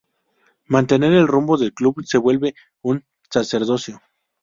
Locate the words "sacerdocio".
3.29-4.01